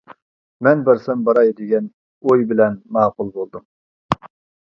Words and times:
مەن 0.67 0.79
بارسام 0.85 1.19
باراي 1.27 1.51
دېگەن 1.59 1.89
ئوي 2.29 2.47
بىلەن 2.53 2.79
ماقۇل 2.97 3.29
بولدۇم. 3.37 3.67